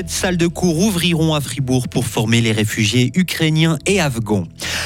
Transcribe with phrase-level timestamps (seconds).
[0.00, 4.44] 17 salles de cours ouvriront à Fribourg pour former les réfugiés ukrainiens et afghans.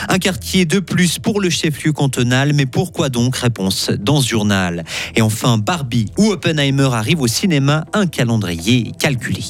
[0.08, 3.36] Un quartier de plus pour le chef-lieu cantonal, mais pourquoi donc?
[3.36, 4.82] Réponse dans ce journal.
[5.14, 9.42] Et enfin, Barbie ou Oppenheimer arrive au cinéma, un calendrier calculé.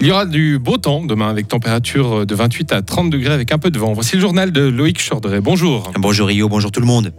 [0.00, 3.52] Il y aura du beau temps demain avec température de 28 à 30 degrés avec
[3.52, 3.94] un peu de vent.
[3.94, 5.40] Voici le journal de Loïc Chorderet.
[5.40, 5.92] Bonjour.
[5.98, 7.12] Bonjour Rio, bonjour tout le monde.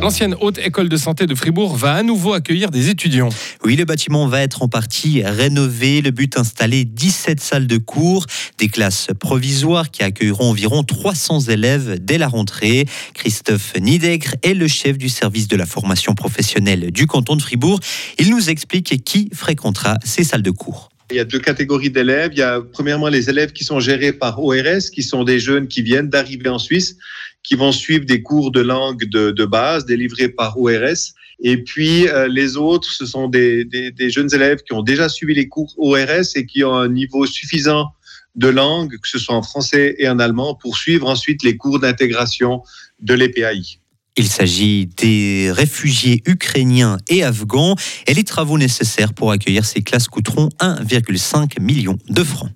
[0.00, 3.30] L'ancienne haute école de santé de Fribourg va à nouveau accueillir des étudiants.
[3.64, 6.02] Oui, le bâtiment va être en partie rénové.
[6.02, 8.26] Le but installer 17 salles de cours,
[8.58, 12.84] des classes provisoires qui accueilleront environ 300 élèves dès la rentrée.
[13.14, 17.80] Christophe Nidegre est le chef du service de la formation professionnelle du canton de Fribourg.
[18.18, 20.90] Il nous explique qui fréquentera ces salles de cours.
[21.10, 22.30] Il y a deux catégories d'élèves.
[22.32, 25.68] Il y a premièrement les élèves qui sont gérés par ORS, qui sont des jeunes
[25.68, 26.96] qui viennent d'arriver en Suisse,
[27.46, 31.14] qui vont suivre des cours de langue de, base délivrés par ORS.
[31.40, 35.34] Et puis euh, les autres, ce sont des, des, jeunes élèves qui ont déjà suivi
[35.34, 37.92] les cours ORS et qui ont un niveau suffisant
[38.34, 41.78] de langue, que ce soit en français et en allemand, pour suivre ensuite les cours
[41.78, 42.62] d'intégration
[43.00, 43.78] de l'EPAI.
[44.18, 50.08] Il s'agit des réfugiés ukrainiens et afghans et les travaux nécessaires pour accueillir ces classes
[50.08, 52.50] coûteront 1,5 million de francs.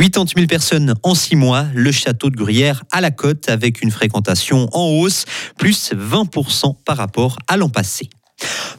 [0.00, 3.90] 80 000 personnes en six mois, le château de Gruyère à la côte avec une
[3.90, 5.26] fréquentation en hausse,
[5.58, 8.08] plus 20% par rapport à l'an passé.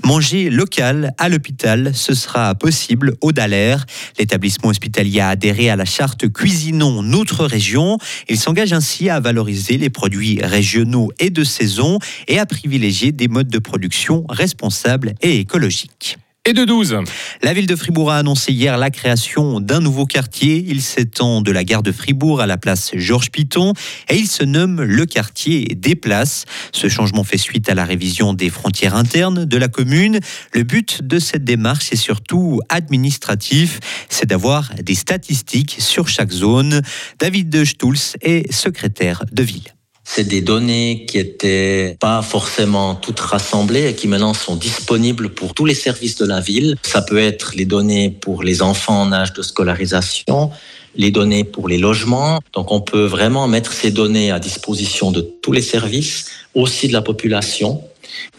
[0.03, 3.85] Manger local à l'hôpital, ce sera possible au Dallaire.
[4.17, 7.99] L'établissement hospitalier a adhéré à la charte Cuisinons notre région.
[8.27, 13.27] Il s'engage ainsi à valoriser les produits régionaux et de saison et à privilégier des
[13.27, 16.97] modes de production responsables et écologiques et de 12.
[17.43, 20.65] La ville de Fribourg a annoncé hier la création d'un nouveau quartier.
[20.67, 23.73] Il s'étend de la gare de Fribourg à la place Georges Piton
[24.09, 26.45] et il se nomme le quartier des places.
[26.71, 30.19] Ce changement fait suite à la révision des frontières internes de la commune.
[30.53, 33.79] Le but de cette démarche est surtout administratif,
[34.09, 36.81] c'est d'avoir des statistiques sur chaque zone.
[37.19, 39.71] David de Stulz est secrétaire de ville.
[40.13, 45.53] C'est des données qui étaient pas forcément toutes rassemblées et qui maintenant sont disponibles pour
[45.53, 46.75] tous les services de la ville.
[46.81, 50.51] Ça peut être les données pour les enfants en âge de scolarisation,
[50.97, 52.41] les données pour les logements.
[52.51, 56.93] Donc on peut vraiment mettre ces données à disposition de tous les services, aussi de
[56.93, 57.81] la population.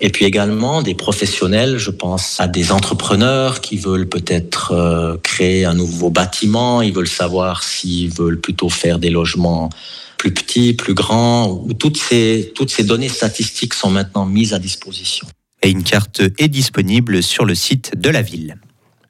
[0.03, 5.65] Et puis également des professionnels, je pense à des entrepreneurs qui veulent peut-être euh, créer
[5.65, 9.71] un nouveau bâtiment, ils veulent savoir s'ils veulent plutôt faire des logements
[10.23, 15.27] plus petits, plus grands, toutes ces, toutes ces données statistiques sont maintenant mises à disposition.
[15.63, 18.57] Et une carte est disponible sur le site de la ville.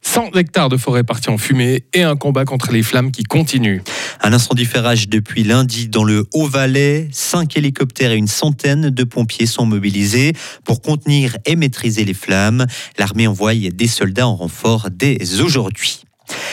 [0.01, 3.83] 100 hectares de forêt partis en fumée et un combat contre les flammes qui continue.
[4.23, 7.11] Un incendie fait rage depuis lundi dans le Haut-Valais.
[7.13, 10.33] Cinq hélicoptères et une centaine de pompiers sont mobilisés
[10.65, 12.67] pour contenir et maîtriser les flammes.
[12.97, 16.05] L'armée envoie des soldats en renfort dès aujourd'hui.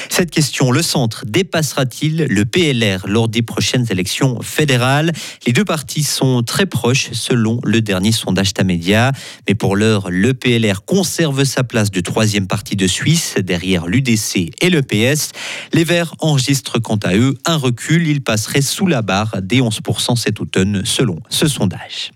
[0.09, 5.11] Cette question, le centre dépassera-t-il le PLR lors des prochaines élections fédérales?
[5.45, 9.11] Les deux partis sont très proches selon le dernier sondage Tamedia.
[9.47, 14.51] Mais pour l'heure, le PLR conserve sa place de troisième parti de Suisse derrière l'UDC
[14.61, 15.31] et le PS.
[15.73, 18.07] Les Verts enregistrent quant à eux un recul.
[18.07, 22.11] Ils passeraient sous la barre des 11% cet automne selon ce sondage.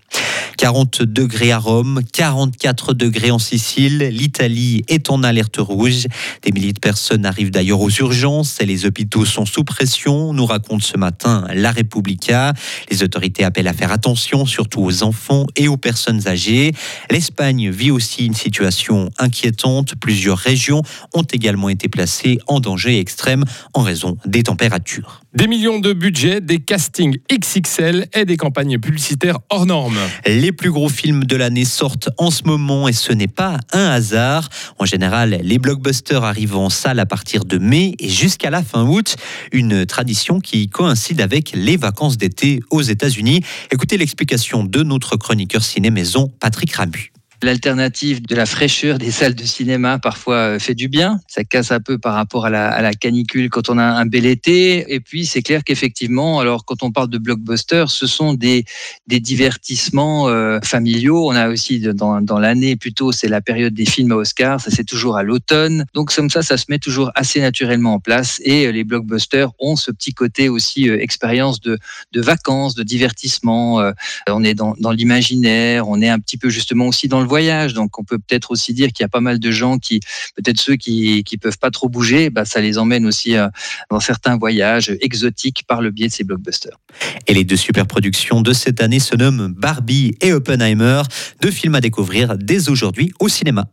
[0.64, 4.08] 40 degrés à Rome, 44 degrés en Sicile.
[4.14, 6.08] L'Italie est en alerte rouge.
[6.42, 10.46] Des milliers de personnes arrivent d'ailleurs aux urgences et les hôpitaux sont sous pression, nous
[10.46, 12.54] raconte ce matin La Repubblica.
[12.90, 16.72] Les autorités appellent à faire attention, surtout aux enfants et aux personnes âgées.
[17.12, 19.96] L'Espagne vit aussi une situation inquiétante.
[19.96, 20.82] Plusieurs régions
[21.14, 23.44] ont également été placées en danger extrême
[23.74, 25.24] en raison des températures.
[25.36, 29.98] Des millions de budget, des castings XXL et des campagnes publicitaires hors normes.
[30.28, 33.86] Les plus gros films de l'année sortent en ce moment et ce n'est pas un
[33.86, 34.50] hasard.
[34.80, 38.84] En général, les blockbusters arrivent en salle à partir de mai et jusqu'à la fin
[38.86, 39.16] août.
[39.52, 43.42] Une tradition qui coïncide avec les vacances d'été aux États-Unis.
[43.72, 47.13] Écoutez l'explication de notre chroniqueur ciné-maison, Patrick Ramu.
[47.44, 51.20] L'alternative de la fraîcheur des salles de cinéma parfois euh, fait du bien.
[51.28, 54.94] Ça casse un peu par rapport à la, canicule quand on a un bel été.
[54.94, 58.64] Et puis c'est clair qu'effectivement, alors quand on parle de blockbusters, ce sont des,
[59.08, 61.28] des divertissements euh, familiaux.
[61.28, 64.62] On a aussi dans, dans l'année plutôt, c'est la période des films à Oscar.
[64.62, 65.86] Ça c'est toujours à l'automne.
[65.94, 68.40] Donc comme ça, ça se met toujours assez naturellement en place.
[68.46, 71.78] Et euh, les blockbusters ont ce petit côté aussi expérience de,
[72.14, 73.84] de vacances, de divertissement.
[74.30, 75.90] on est dans, dans l'imaginaire.
[75.90, 77.74] On est un petit peu justement aussi dans le voyage.
[77.74, 80.02] Donc, on peut peut-être aussi dire qu'il y a pas mal de gens qui,
[80.36, 83.48] peut-être ceux qui qui peuvent pas trop bouger, bah, ça les emmène aussi euh,
[83.90, 86.78] dans certains voyages exotiques par le biais de ces blockbusters.
[87.26, 91.02] Et les deux super productions de cette année se nomment Barbie et Oppenheimer,
[91.42, 93.66] deux films à découvrir dès aujourd'hui au cinéma.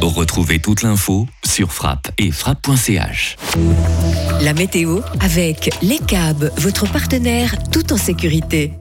[0.00, 3.36] Retrouvez toute l'info sur frappe et frappe.ch.
[4.40, 8.72] La météo avec Les câbles, votre partenaire tout en sécurité.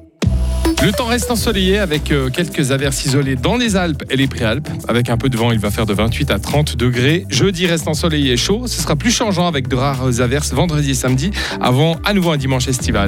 [0.82, 4.70] Le temps reste ensoleillé avec euh, quelques averses isolées dans les Alpes et les Préalpes.
[4.88, 7.26] Avec un peu de vent, il va faire de 28 à 30 degrés.
[7.28, 8.66] Jeudi reste ensoleillé et chaud.
[8.66, 12.38] Ce sera plus changeant avec de rares averses vendredi et samedi avant à nouveau un
[12.38, 12.98] dimanche estival.